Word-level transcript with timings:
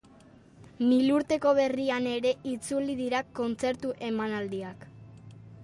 Milurteko 0.85 1.51
berrian 1.59 2.09
ere 2.13 2.33
itzuli 2.53 2.97
dira 3.03 3.21
kontzertu 3.43 3.95
emanaldiak. 4.11 4.91